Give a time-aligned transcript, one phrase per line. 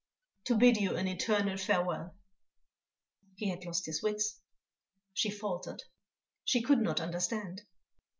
[0.45, 2.15] "To bid you an eternal farewell."
[3.35, 4.41] He had lost his wits,
[5.13, 5.83] she faltered,
[6.43, 7.61] she could not understand....